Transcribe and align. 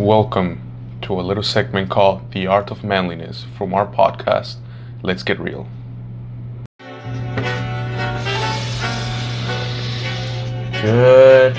Welcome 0.00 0.62
to 1.02 1.12
a 1.12 1.20
little 1.20 1.42
segment 1.42 1.90
called 1.90 2.32
The 2.32 2.46
Art 2.46 2.70
of 2.70 2.82
Manliness 2.82 3.44
from 3.58 3.74
our 3.74 3.86
podcast, 3.86 4.56
Let's 5.02 5.22
Get 5.22 5.38
Real. 5.38 5.68
Good 10.80 11.54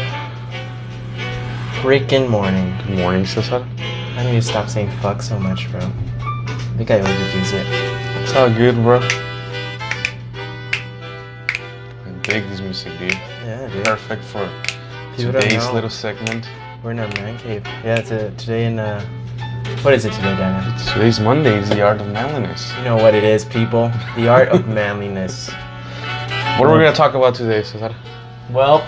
freaking 1.84 2.28
morning. 2.32 2.76
Good 2.80 2.98
morning, 2.98 3.28
Cesar. 3.28 3.64
I 3.78 4.24
need 4.24 4.32
to 4.32 4.42
stop 4.42 4.70
saying 4.70 4.90
fuck 5.02 5.22
so 5.22 5.38
much, 5.40 5.70
bro. 5.70 5.82
I 5.82 6.74
think 6.78 6.90
I 6.90 7.00
overuse 7.00 7.54
it. 7.54 7.68
It's 8.24 8.34
all 8.34 8.50
good, 8.50 8.74
bro. 8.74 9.02
I 12.04 12.12
dig 12.24 12.50
this 12.50 12.60
music, 12.60 12.98
dude. 12.98 13.12
Yeah, 13.12 13.70
dude. 13.72 13.86
Perfect 13.86 14.24
for 14.24 14.50
People 15.16 15.34
today's 15.34 15.70
little 15.70 15.92
segment. 15.92 16.50
We're 16.84 16.92
in 16.92 17.00
our 17.00 17.08
man 17.10 17.38
cave. 17.38 17.64
Yeah, 17.84 18.00
it's 18.00 18.10
a, 18.10 18.32
today 18.32 18.66
in, 18.66 18.80
uh, 18.80 19.06
what 19.84 19.94
is 19.94 20.04
it 20.04 20.14
today, 20.14 20.36
Daniel? 20.36 20.80
Today's 20.80 21.20
Monday 21.20 21.60
is 21.60 21.70
The 21.70 21.84
Art 21.84 22.02
of 22.02 22.08
Manliness. 22.08 22.76
You 22.76 22.84
know 22.86 22.96
what 22.96 23.14
it 23.14 23.24
is, 23.24 23.46
people. 23.46 23.90
The 24.16 24.28
art 24.28 24.50
of 24.50 24.68
manliness. 24.80 25.52
What 26.58 26.68
are 26.68 26.74
we 26.74 26.80
going 26.80 26.92
to 26.92 26.98
talk 26.98 27.14
about 27.14 27.36
today, 27.36 27.62
Cesar? 27.62 27.94
Well, 28.50 28.80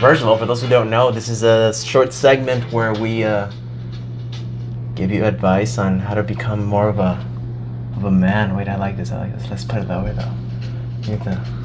first 0.00 0.22
of 0.22 0.28
all, 0.28 0.38
for 0.38 0.46
those 0.46 0.62
who 0.62 0.68
don't 0.68 0.88
know, 0.88 1.10
this 1.10 1.28
is 1.28 1.42
a 1.42 1.74
short 1.74 2.12
segment 2.12 2.72
where 2.72 2.94
we 2.94 3.24
uh, 3.24 3.50
give 4.94 5.10
you 5.10 5.24
advice 5.24 5.78
on 5.78 5.98
how 5.98 6.14
to 6.14 6.22
become 6.22 6.64
more 6.64 6.88
of 6.88 7.00
a 7.00 7.26
of 7.96 8.04
a 8.04 8.10
man. 8.12 8.54
Wait, 8.54 8.68
I 8.68 8.76
like 8.76 8.96
this. 8.96 9.10
I 9.10 9.18
like 9.18 9.36
this. 9.36 9.50
Let's 9.50 9.64
put 9.64 9.78
it 9.78 9.88
that 9.88 10.04
way, 10.04 10.12
though. 10.12 11.61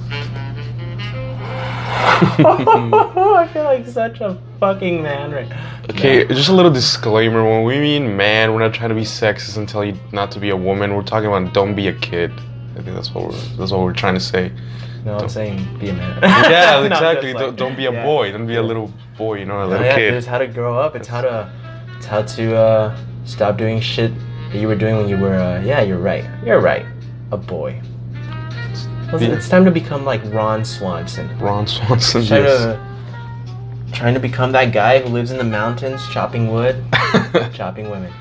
You 2.40 2.46
have 2.46 2.66
to- 2.66 3.20
I 3.38 3.48
feel 3.48 3.64
like 3.64 3.88
such 3.88 4.22
a 4.22 4.38
fucking 4.60 5.02
man 5.02 5.32
right 5.32 5.50
now. 5.50 5.80
Okay, 5.90 6.26
just 6.28 6.50
a 6.50 6.54
little 6.54 6.72
disclaimer. 6.72 7.44
When 7.44 7.64
we 7.64 7.80
mean 7.80 8.16
man, 8.18 8.54
we're 8.54 8.60
not 8.60 8.73
trying 8.73 8.90
to 8.90 8.96
be 8.96 9.02
sexist 9.02 9.58
and 9.58 9.67
tell 9.67 9.84
you 9.84 9.95
not 10.12 10.31
to 10.31 10.40
be 10.40 10.50
a 10.50 10.56
woman. 10.58 10.95
We're 10.95 11.03
talking 11.03 11.28
about 11.28 11.53
don't 11.53 11.75
be 11.75 11.88
a 11.88 11.94
kid. 11.94 12.31
I 12.78 12.81
think 12.81 12.95
that's 12.95 13.14
what 13.14 13.25
we're 13.25 13.40
that's 13.58 13.72
what 13.72 13.81
we're 13.81 13.94
trying 13.94 14.16
to 14.16 14.20
say. 14.20 14.52
No, 15.06 15.18
I'm 15.18 15.30
saying 15.30 15.66
be 15.80 15.90
a 15.90 15.94
man. 15.94 16.20
Yeah, 16.22 16.50
No, 16.52 16.80
I'm 16.80 16.92
exactly. 16.92 17.31
just 17.31 17.42
don't, 17.42 17.56
don't 17.56 17.78
be 17.78 17.86
a 17.86 17.92
yeah. 17.94 18.03
boy. 18.03 18.31
Don't 18.31 18.45
be 18.48 18.56
a 18.56 18.62
little 18.62 18.92
boy. 19.18 19.40
You 19.40 19.45
know, 19.45 19.64
a 19.64 19.68
little 19.68 19.86
yeah, 19.86 19.95
kid. 19.95 20.14
It's 20.14 20.28
how 20.28 20.38
to 20.38 20.48
grow 20.48 20.78
up. 20.78 20.95
It's 20.95 21.08
how 21.08 21.22
to, 21.22 21.52
it's 21.95 22.06
how 22.06 22.23
to 22.23 22.58
uh, 22.58 22.98
stop 23.23 23.58
doing 23.58 23.80
shit 23.80 24.12
that 24.52 24.58
you 24.58 24.68
were 24.68 24.75
doing 24.75 24.98
when 24.98 25.08
you 25.08 25.18
were. 25.18 25.36
Uh, 25.36 25.62
yeah, 25.62 25.81
you're 25.81 25.98
right. 25.98 26.25
You're 26.45 26.59
right. 26.59 26.86
A 27.31 27.38
boy. 27.38 27.81
Well, 29.11 29.22
Yeah. 29.22 29.30
It's 29.30 29.47
time 29.50 29.66
to 29.66 29.72
become 29.72 30.03
like 30.05 30.22
Ron 30.33 30.66
Swanson. 30.66 31.30
Ron 31.39 31.67
Swanson. 31.67 32.25
Trying 32.25 32.44
Yes. 32.44 32.61
to, 32.61 32.80
trying 33.94 34.13
to 34.13 34.19
become 34.19 34.52
that 34.52 34.72
guy 34.73 35.00
who 35.00 35.09
lives 35.09 35.31
in 35.31 35.38
the 35.38 35.44
mountains, 35.44 36.05
chopping 36.09 36.52
wood, 36.52 36.83
chopping 37.53 37.89
women. 37.89 38.11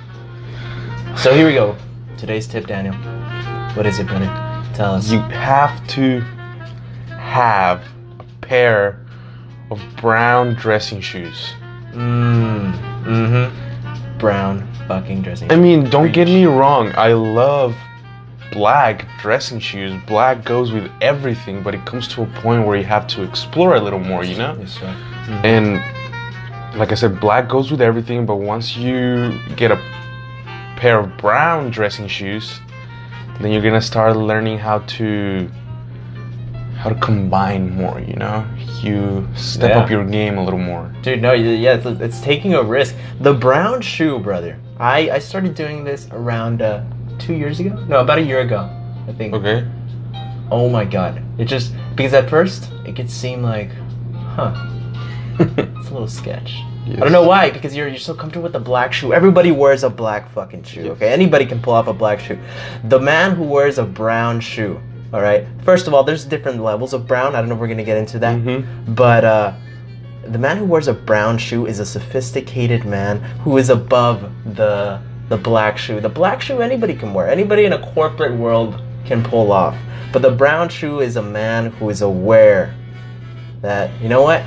So 1.17 1.35
here 1.35 1.47
we 1.47 1.55
go. 1.55 1.75
Today's 2.17 2.47
tip, 2.47 2.67
Daniel. 2.67 2.95
What 3.75 3.87
is 3.87 3.99
it, 3.99 4.07
brother? 4.07 4.27
Tell 4.75 4.95
us. 4.95 5.11
you 5.11 5.19
have 5.21 5.87
to 5.89 6.21
have 7.19 7.83
a 8.21 8.25
pair 8.47 9.05
of 9.71 9.81
brown 10.01 10.55
dressing 10.55 11.01
shoes. 11.01 11.53
Mmm. 11.93 12.73
Mm-hmm. 13.05 14.19
Brown 14.19 14.67
fucking 14.87 15.23
dressing. 15.23 15.51
I 15.51 15.57
mean, 15.57 15.89
don't 15.91 16.13
get 16.13 16.29
me 16.29 16.45
wrong. 16.47 16.93
I 16.97 17.13
love 17.13 17.75
black 18.53 19.07
dressing 19.21 19.59
shoes. 19.61 19.93
Black 20.07 20.45
goes 20.45 20.73
with 20.73 20.91
everything, 21.01 21.63
but 21.63 21.75
it 21.75 21.85
comes 21.85 22.09
to 22.09 22.23
a 22.23 22.27
point 22.43 22.67
where 22.67 22.77
you 22.77 22.85
have 22.85 23.07
to 23.09 23.23
explore 23.23 23.77
a 23.77 23.81
little 23.81 23.99
more, 23.99 24.25
you 24.25 24.37
know? 24.37 24.57
Yes, 24.59 24.73
sir. 24.79 24.87
And 25.45 25.81
like 26.79 26.93
I 26.93 26.95
said, 26.95 27.21
black 27.21 27.49
goes 27.49 27.71
with 27.71 27.81
everything, 27.81 28.27
but 28.27 28.37
once 28.37 28.77
you 28.77 29.39
get 29.57 29.71
a 29.73 29.77
pair 30.77 30.99
of 31.01 31.17
brown 31.17 31.71
dressing 31.71 32.07
shoes, 32.07 32.61
then 33.41 33.53
you're 33.53 33.63
gonna 33.63 33.81
start 33.81 34.17
learning 34.17 34.59
how 34.59 34.79
to 34.81 35.51
how 36.77 36.91
to 36.91 36.95
combine 36.97 37.75
more, 37.75 37.99
you 38.01 38.15
know? 38.15 38.47
You 38.83 39.27
step 39.35 39.71
Yeah. 39.71 39.79
up 39.79 39.91
your 39.91 40.05
game 40.05 40.37
a 40.37 40.45
little 40.45 40.59
more. 40.59 40.93
Dude, 41.03 41.23
no, 41.23 41.33
yeah, 41.33 41.73
it's, 41.75 41.87
it's 41.87 42.21
taking 42.21 42.53
a 42.55 42.63
risk. 42.63 42.95
The 43.21 43.33
brown 43.33 43.81
shoe, 43.81 44.19
brother. 44.19 44.59
I, 44.79 45.11
I 45.11 45.19
started 45.19 45.55
doing 45.55 45.85
this 45.85 46.07
around 46.13 46.61
uh, 46.61 46.83
two 47.19 47.35
years 47.35 47.61
ago. 47.61 47.71
No, 47.89 48.01
about 48.01 48.19
a 48.19 48.23
year 48.23 48.41
ago, 48.41 48.69
I 49.09 49.13
think. 49.13 49.35
Okay? 49.35 49.67
Oh 50.51 50.69
my 50.69 50.85
god. 50.85 51.23
It 51.39 51.47
just, 51.47 51.73
because 51.97 52.15
at 52.15 52.29
first, 52.31 52.71
it 52.85 52.95
could 52.97 53.11
seem 53.11 53.43
like, 53.43 53.71
huh, 54.15 54.55
it's 55.41 55.89
a 55.89 55.93
little 55.93 56.09
sketch. 56.09 56.55
I 56.89 57.01
don't 57.01 57.11
know 57.11 57.27
why, 57.27 57.51
because 57.51 57.75
you're, 57.75 57.89
you're 57.89 57.99
so 57.99 58.15
comfortable 58.15 58.45
with 58.45 58.53
the 58.53 58.61
black 58.61 58.93
shoe. 58.93 59.13
Everybody 59.13 59.51
wears 59.51 59.83
a 59.83 59.91
black 59.91 60.31
fucking 60.31 60.63
shoe, 60.63 60.83
Yes. 60.85 60.93
okay? 60.93 61.09
Anybody 61.13 61.45
can 61.45 61.61
pull 61.61 61.75
off 61.75 61.89
a 61.89 61.93
black 61.93 62.21
shoe. 62.21 62.39
The 62.85 63.01
man 63.01 63.35
who 63.35 63.43
wears 63.43 63.79
a 63.79 63.85
brown 63.85 64.39
shoe, 64.39 64.81
all 65.13 65.21
right? 65.21 65.47
First 65.65 65.89
of 65.89 65.95
all, 65.95 66.05
there's 66.05 66.25
different 66.25 66.63
levels 66.63 66.93
of 66.93 67.05
brown. 67.09 67.35
I 67.35 67.41
don't 67.41 67.49
know 67.49 67.57
if 67.57 67.61
we're 67.61 67.67
going 67.67 67.79
to 67.79 67.85
get 67.85 67.97
into 67.99 68.21
that. 68.21 68.39
Mhm. 68.39 68.95
But 68.95 69.25
uh, 69.25 69.55
the 70.29 70.39
man 70.39 70.59
who 70.59 70.65
wears 70.65 70.87
a 70.87 70.95
brown 70.95 71.39
shoe 71.39 71.67
is 71.67 71.81
a 71.81 71.85
sophisticated 71.85 72.85
man 72.85 73.19
who 73.43 73.59
is 73.59 73.69
above 73.69 74.23
the 74.55 75.01
the 75.29 75.37
black 75.37 75.79
shoe. 75.79 76.01
The 76.01 76.09
black 76.09 76.41
shoe 76.41 76.61
anybody 76.61 76.95
can 76.95 77.13
wear. 77.13 77.29
Anybody 77.29 77.65
in 77.65 77.73
a 77.73 77.93
corporate 77.93 78.35
world 78.35 78.81
can 79.05 79.23
pull 79.23 79.53
off. 79.53 79.77
But 80.13 80.23
the 80.23 80.31
brown 80.31 80.69
shoe 80.69 81.01
is 81.01 81.17
a 81.17 81.23
man 81.23 81.73
who 81.73 81.91
is 81.91 82.03
aware 82.03 82.75
that 83.63 83.91
you 84.01 84.09
know 84.09 84.23
what? 84.23 84.43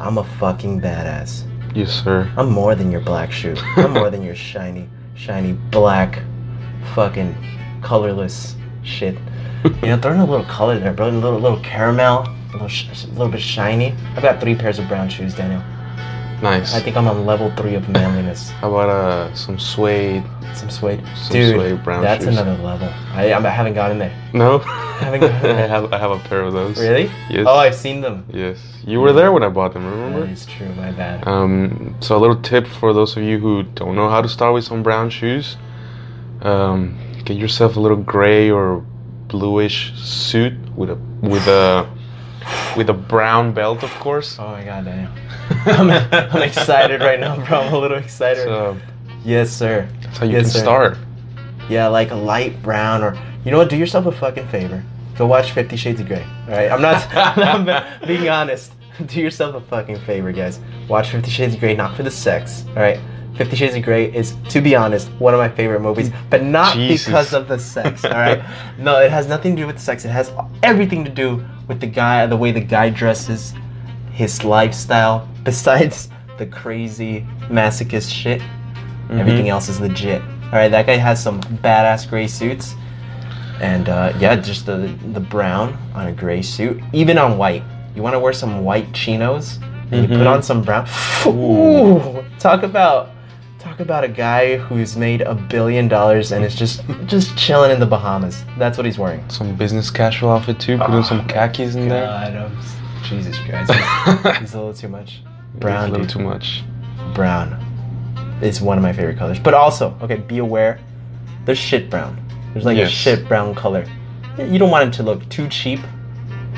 I'm 0.00 0.18
a 0.18 0.24
fucking 0.24 0.80
badass. 0.80 1.44
Yes, 1.74 1.90
sir. 2.02 2.30
I'm 2.36 2.50
more 2.50 2.74
than 2.74 2.90
your 2.90 3.00
black 3.00 3.32
shoe. 3.32 3.54
I'm 3.76 3.92
more 3.92 4.10
than 4.10 4.22
your 4.22 4.34
shiny, 4.34 4.88
shiny 5.14 5.52
black, 5.52 6.22
fucking 6.94 7.34
colorless 7.82 8.56
shit. 8.82 9.16
You 9.64 9.88
know, 9.88 9.96
throw 10.00 10.12
in 10.12 10.20
a 10.20 10.24
little 10.24 10.46
color 10.46 10.78
there, 10.78 10.92
bro. 10.92 11.08
A 11.08 11.10
little, 11.10 11.38
little 11.38 11.60
caramel, 11.60 12.26
a 12.28 12.52
little, 12.52 12.68
sh- 12.68 13.04
a 13.04 13.06
little 13.08 13.28
bit 13.28 13.40
shiny. 13.40 13.94
I've 14.14 14.22
got 14.22 14.40
three 14.40 14.54
pairs 14.54 14.78
of 14.78 14.88
brown 14.88 15.08
shoes, 15.08 15.34
Daniel. 15.34 15.62
Nice. 16.42 16.74
I 16.74 16.80
think 16.80 16.96
I'm 16.96 17.06
on 17.08 17.24
level 17.26 17.50
three 17.56 17.74
of 17.74 17.88
manliness. 17.88 18.50
How 18.50 18.68
about 18.74 18.88
uh 18.88 19.34
some 19.34 19.58
suede? 19.58 20.24
Some 20.54 20.70
suede, 20.70 21.02
Some 21.16 21.32
dude. 21.32 21.54
suede 21.54 21.84
brown 21.84 22.02
that's 22.02 22.24
shoes. 22.24 22.36
another 22.38 22.62
level. 22.62 22.88
I, 23.12 23.32
I 23.32 23.40
haven't 23.48 23.74
gotten 23.74 23.92
in 23.92 23.98
there. 24.08 24.22
No. 24.32 24.58
Haven't 25.00 25.24
I 25.44 25.66
have 25.66 25.92
I 25.92 25.98
have 25.98 26.12
a 26.12 26.18
pair 26.20 26.42
of 26.42 26.52
those. 26.52 26.78
Really? 26.78 27.10
Yes. 27.28 27.44
Oh, 27.48 27.56
I've 27.56 27.74
seen 27.74 28.00
them. 28.00 28.24
Yes. 28.32 28.58
You 28.86 29.00
were 29.00 29.12
there 29.12 29.32
when 29.32 29.42
I 29.42 29.48
bought 29.48 29.72
them. 29.74 29.82
That 29.84 29.90
Remember? 29.90 30.26
is 30.26 30.46
true. 30.46 30.68
My 30.76 30.92
bad. 30.92 31.26
Um, 31.26 31.96
so 32.00 32.16
a 32.16 32.20
little 32.20 32.40
tip 32.40 32.66
for 32.66 32.92
those 32.92 33.16
of 33.16 33.22
you 33.24 33.38
who 33.40 33.64
don't 33.64 33.96
know 33.96 34.08
how 34.08 34.22
to 34.22 34.28
start 34.28 34.54
with 34.54 34.64
some 34.64 34.82
brown 34.84 35.10
shoes. 35.10 35.56
Um, 36.42 36.96
get 37.24 37.36
yourself 37.36 37.76
a 37.76 37.80
little 37.80 37.96
gray 37.96 38.50
or 38.50 38.84
bluish 39.28 39.92
suit 39.98 40.52
with 40.76 40.90
a 40.90 40.94
with 41.22 41.46
a 41.48 41.88
with 42.76 42.90
a 42.90 42.94
brown 42.94 43.52
belt, 43.52 43.82
of 43.82 43.90
course. 44.00 44.38
Oh 44.38 44.48
my 44.48 44.64
god, 44.64 44.84
Daniel. 44.84 45.10
I'm, 45.66 45.90
I'm 45.90 46.42
excited 46.42 47.00
right 47.00 47.20
now, 47.20 47.36
bro. 47.46 47.60
I'm 47.60 47.72
a 47.74 47.78
little 47.78 47.98
excited. 47.98 48.44
So 48.44 48.76
yes, 49.24 49.50
sir. 49.50 49.88
that's 50.02 50.18
how 50.18 50.26
you 50.26 50.32
Yes, 50.32 50.44
can 50.44 50.50
sir. 50.52 50.58
start. 50.60 50.98
Yeah, 51.68 51.88
like 51.88 52.10
a 52.10 52.14
light 52.16 52.62
brown 52.62 53.02
or 53.02 53.16
you 53.44 53.50
know 53.50 53.58
what? 53.58 53.68
Do 53.70 53.76
yourself 53.76 54.06
a 54.06 54.12
fucking 54.12 54.48
favor. 54.48 54.82
Go 55.16 55.26
watch 55.26 55.52
Fifty 55.52 55.76
Shades 55.76 56.00
of 56.00 56.06
Grey. 56.08 56.24
All 56.48 56.54
right, 56.54 56.70
I'm 56.70 56.82
not. 56.82 57.06
I'm 57.38 58.06
being 58.06 58.28
honest. 58.28 58.72
Do 59.06 59.20
yourself 59.20 59.54
a 59.56 59.60
fucking 59.60 59.98
favor, 60.00 60.30
guys. 60.32 60.60
Watch 60.88 61.10
Fifty 61.10 61.30
Shades 61.30 61.54
of 61.54 61.60
Grey, 61.60 61.74
not 61.74 61.96
for 61.96 62.02
the 62.02 62.10
sex. 62.10 62.64
All 62.68 62.74
right. 62.82 62.98
Fifty 63.36 63.56
Shades 63.56 63.74
of 63.74 63.82
Grey 63.82 64.12
is, 64.12 64.36
to 64.50 64.60
be 64.60 64.76
honest, 64.76 65.08
one 65.18 65.34
of 65.34 65.38
my 65.38 65.48
favorite 65.48 65.80
movies, 65.80 66.10
but 66.30 66.42
not 66.44 66.74
Jesus. 66.74 67.06
because 67.06 67.32
of 67.34 67.48
the 67.48 67.58
sex. 67.58 68.04
All 68.04 68.12
right. 68.12 68.42
no, 68.78 69.00
it 69.00 69.10
has 69.10 69.26
nothing 69.26 69.56
to 69.56 69.62
do 69.62 69.66
with 69.66 69.76
the 69.76 69.82
sex. 69.82 70.04
It 70.04 70.10
has 70.10 70.30
everything 70.62 71.04
to 71.04 71.10
do 71.10 71.44
with 71.66 71.80
the 71.80 71.86
guy, 71.88 72.26
the 72.26 72.36
way 72.36 72.52
the 72.52 72.60
guy 72.60 72.90
dresses, 72.90 73.52
his 74.12 74.44
lifestyle. 74.44 75.28
Besides 75.42 76.08
the 76.38 76.46
crazy 76.46 77.26
masochist 77.48 78.10
shit, 78.12 78.40
Mm-hmm. 79.04 79.18
Everything 79.18 79.48
else 79.50 79.68
is 79.68 79.80
legit. 79.80 80.22
All 80.44 80.52
right, 80.52 80.70
that 80.70 80.86
guy 80.86 80.96
has 80.96 81.22
some 81.22 81.42
badass 81.42 82.08
gray 82.08 82.26
suits, 82.26 82.74
and 83.60 83.90
uh, 83.90 84.14
yeah, 84.18 84.34
just 84.36 84.64
the 84.64 84.96
the 85.12 85.20
brown 85.20 85.76
on 85.94 86.06
a 86.06 86.12
gray 86.12 86.40
suit, 86.40 86.80
even 86.94 87.18
on 87.18 87.36
white. 87.36 87.62
You 87.94 88.02
want 88.02 88.14
to 88.14 88.18
wear 88.18 88.32
some 88.32 88.64
white 88.64 88.94
chinos, 88.94 89.58
and 89.92 90.02
you 90.02 90.08
put 90.08 90.26
Mhm. 90.26 90.32
on 90.36 90.42
some 90.42 90.62
brown. 90.62 90.88
Ooh, 91.26 92.24
talk 92.38 92.62
about 92.62 93.10
talk 93.64 93.80
about 93.80 94.04
a 94.04 94.08
guy 94.08 94.56
who's 94.58 94.96
made 94.96 95.22
a 95.22 95.34
billion 95.34 95.88
dollars 95.88 96.32
and 96.32 96.44
is 96.44 96.54
just 96.54 96.82
just 97.06 97.36
chilling 97.36 97.70
in 97.70 97.80
the 97.80 97.86
Bahamas. 97.86 98.44
That's 98.58 98.76
what 98.76 98.84
he's 98.86 98.98
wearing. 98.98 99.28
Some 99.30 99.56
business 99.56 99.90
casual 99.90 100.30
outfit 100.30 100.60
too. 100.60 100.78
Put 100.78 100.90
in 100.90 100.94
Oh, 100.96 101.02
some 101.02 101.26
khakis 101.26 101.74
in 101.74 101.88
there. 101.88 102.04
God, 102.06 102.34
I'm- 102.34 102.58
Jesus 103.04 103.36
Christ, 103.40 103.70
he's, 104.40 104.54
a 104.54 104.56
little 104.56 104.72
too 104.72 104.88
much. 104.88 105.20
Brown, 105.56 105.88
a 105.90 105.92
little 105.92 106.06
dude. 106.06 106.10
too 106.10 106.20
much. 106.20 106.62
brown 107.14 107.52
is 108.42 108.62
one 108.62 108.78
of 108.78 108.82
my 108.82 108.92
favorite 108.94 109.18
colors. 109.18 109.38
But 109.38 109.52
also, 109.52 109.94
okay, 110.00 110.16
be 110.16 110.38
aware, 110.38 110.80
there's 111.44 111.58
shit 111.58 111.90
brown. 111.90 112.18
There's 112.54 112.64
like 112.64 112.78
Yes. 112.78 112.88
a 112.88 112.92
shit 112.92 113.28
brown 113.28 113.54
color. 113.54 113.84
You 114.38 114.58
don't 114.58 114.70
want 114.70 114.88
it 114.88 114.96
to 114.96 115.02
look 115.02 115.28
too 115.28 115.48
cheap, 115.48 115.80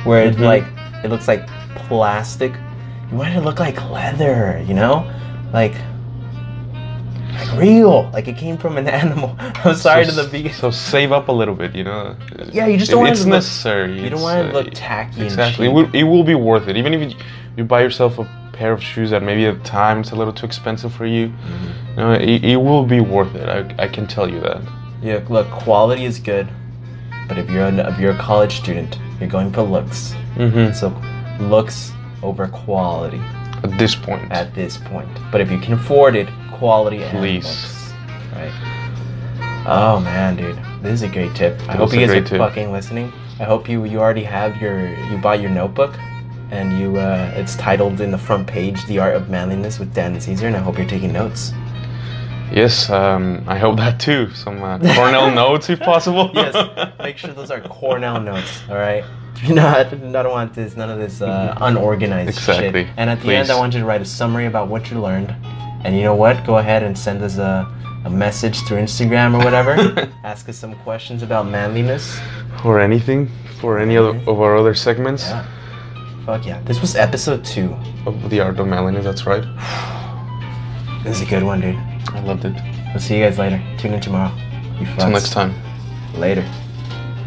where 0.05 0.25
it's 0.25 0.37
Mhm. 0.37 0.45
like 0.45 0.65
it 1.05 1.11
looks 1.11 1.27
like 1.27 1.47
plastic. 1.75 2.53
You 3.11 3.17
want 3.19 3.31
it 3.31 3.35
to 3.35 3.41
look 3.41 3.59
like 3.59 3.83
leather, 3.91 4.63
you 4.69 4.75
know, 4.75 5.05
like 5.53 5.75
like 7.39 7.59
real, 7.59 8.11
like 8.13 8.29
it 8.29 8.37
came 8.37 8.57
from 8.57 8.77
an 8.79 8.87
animal. 9.03 9.35
I'm 9.39 9.75
sorry 9.77 10.05
so, 10.05 10.11
to 10.11 10.17
the 10.23 10.29
vegan. 10.29 10.53
So 10.53 10.71
save 10.71 11.13
up 11.13 11.29
a 11.29 11.33
little 11.33 11.55
bit, 11.55 11.75
you 11.75 11.85
know. 11.85 12.17
Yeah, 12.53 12.67
you 12.67 12.77
just 12.79 12.91
don't 12.91 13.01
want 13.01 13.13
It's 13.13 13.23
to 13.23 13.27
look- 13.29 13.37
necessary. 13.37 14.01
you 14.03 14.11
don't 14.11 14.23
want 14.23 14.51
to 14.51 14.59
uh, 14.59 14.63
look 14.63 14.73
tacky 14.75 15.17
and 15.17 15.25
Exactly. 15.25 15.67
It 15.67 15.71
will, 15.73 15.95
it 15.95 16.05
will 16.05 16.25
be 16.25 16.35
worth 16.35 16.69
it, 16.69 16.77
even 16.77 16.95
if 16.95 17.11
you, 17.13 17.19
you 17.57 17.65
buy 17.65 17.83
yourself 17.83 18.19
a 18.19 18.51
pair 18.53 18.73
of 18.73 18.83
shoes 18.83 19.11
that 19.11 19.23
maybe 19.23 19.47
at 19.47 19.59
the 19.59 19.65
time 19.65 20.01
it's 20.01 20.13
a 20.13 20.17
little 20.17 20.33
too 20.33 20.47
expensive 20.47 20.93
for 20.93 21.07
you. 21.07 21.29
Mm-hmm. 21.29 21.89
You 21.91 21.97
know, 21.97 22.13
it, 22.13 22.45
it 22.45 22.57
will 22.57 22.85
be 22.87 23.01
worth 23.01 23.35
it. 23.35 23.49
I, 23.49 23.85
I 23.85 23.89
can 23.89 24.07
tell 24.07 24.29
you 24.29 24.41
that. 24.41 24.63
Yeah, 25.03 25.23
look, 25.29 25.49
quality 25.51 26.05
is 26.05 26.19
good, 26.19 26.49
but 27.29 27.37
if 27.39 27.51
you're 27.51 27.67
a, 27.67 27.93
if 27.93 27.99
you're 28.01 28.13
a 28.13 28.19
college 28.19 28.57
student, 28.57 28.99
you're 29.21 29.29
going 29.29 29.53
for 29.53 29.63
looks. 29.63 30.15
Mm-hmm. 30.37 30.73
So, 30.75 30.89
looks 31.49 31.93
over 32.23 32.49
quality 32.49 33.21
At 33.63 33.79
this 33.79 33.95
point. 33.95 34.31
at 34.33 34.55
this 34.55 34.77
point. 34.79 35.09
But 35.31 35.41
if 35.43 35.51
you 35.51 35.59
can 35.59 35.75
afford 35.75 36.17
it, 36.17 36.29
quality 36.59 37.03
and 37.03 37.19
Please. 37.19 37.93
right? 38.35 38.53
Oh 39.69 40.01
man, 40.01 40.37
dude, 40.37 40.57
this 40.83 40.93
is 40.95 41.03
a 41.03 41.09
great 41.09 41.35
tip. 41.35 41.61
I 41.69 41.77
hope 41.77 41.93
you 41.93 42.01
guys 42.01 42.11
are 42.11 42.23
tip. 42.25 42.39
fucking 42.39 42.73
listening. 42.73 43.13
I 43.41 43.45
hope 43.45 43.69
you 43.69 43.85
you 43.85 43.99
already 44.01 44.23
have 44.25 44.57
your 44.61 44.89
you 45.11 45.19
bought 45.19 45.41
your 45.41 45.51
notebook, 45.51 45.95
and 46.51 46.79
you 46.79 46.97
uh, 46.99 47.33
it's 47.35 47.57
titled 47.57 48.01
in 48.01 48.11
the 48.11 48.19
front 48.19 48.47
page 48.47 48.85
"The 48.87 48.99
Art 49.01 49.15
of 49.17 49.29
Manliness" 49.29 49.79
with 49.79 49.93
Dan 49.93 50.13
and 50.15 50.23
Caesar, 50.23 50.47
and 50.47 50.57
I 50.57 50.61
hope 50.61 50.79
you're 50.79 50.87
taking 50.89 51.13
notes. 51.13 51.53
yes, 52.53 52.89
um, 52.91 53.43
I 53.49 53.59
hope 53.59 53.77
that 53.79 53.99
too. 54.01 54.31
Some 54.35 54.63
uh, 54.63 54.79
Cornell 54.95 55.31
notes 55.43 55.69
if 55.69 55.81
possible. 55.81 56.31
yes, 56.33 56.55
make 57.01 57.19
sure 57.19 57.33
those 57.35 57.51
are 57.51 57.61
Cornell 57.61 58.21
notes. 58.21 58.63
All 58.71 58.77
right. 58.77 59.05
Do 59.45 59.53
not, 59.55 59.89
I 59.93 60.23
don't 60.23 60.31
want 60.31 60.55
this, 60.55 60.77
none 60.77 60.89
of 60.89 60.99
this 60.99 61.21
uh, 61.21 61.55
unorganized 61.61 62.31
Exactly. 62.39 62.85
shit. 62.85 62.95
And 62.97 63.11
at 63.11 63.21
the 63.21 63.35
end, 63.35 63.51
I 63.51 63.59
want 63.59 63.75
you 63.75 63.81
to 63.81 63.85
write 63.85 64.01
a 64.01 64.05
summary 64.07 64.47
about 64.47 64.69
what 64.69 64.91
you 64.91 64.99
learned. 64.99 65.35
And 65.87 65.97
you 65.97 66.03
know 66.03 66.17
what? 66.17 66.45
Go 66.45 66.59
ahead 66.59 66.83
and 66.83 66.99
send 66.99 67.23
us 67.23 67.39
a, 67.39 67.65
a 68.05 68.11
message 68.11 68.61
through 68.67 68.79
Instagram 68.79 69.35
or 69.41 69.45
whatever. 69.45 69.73
Ask 70.25 70.49
us 70.49 70.57
some 70.59 70.75
questions 70.83 71.23
about 71.23 71.47
manliness. 71.47 72.19
or 72.65 72.81
anything 72.81 73.31
for 73.61 73.79
any 73.79 73.97
other 73.97 74.15
of 74.27 74.41
our 74.41 74.57
other 74.57 74.75
segments 74.75 75.23
Yeah. 75.29 75.47
Fuck 76.27 76.45
yeah. 76.45 76.61
This 76.63 76.81
was 76.81 76.97
episode 76.97 77.45
two. 77.45 77.69
of 78.05 78.31
the 78.31 78.41
art 78.41 78.59
of 78.59 78.67
manliness. 78.67 79.05
That's 79.05 79.27
right. 79.27 79.45
This 81.05 81.19
is 81.19 81.23
a 81.23 81.31
good 81.31 81.45
one, 81.45 81.61
dude. 81.61 81.77
I 82.17 82.21
loved 82.23 82.45
it. 82.45 82.55
We'll 82.91 82.99
see 82.99 83.17
you 83.19 83.25
guys 83.25 83.39
later. 83.39 83.63
Tune 83.79 83.95
in 83.95 84.01
tomorrow. 84.01 84.35
You 84.81 84.87
Till 84.99 85.11
next 85.11 85.31
time. 85.31 85.55
Later. 86.15 86.45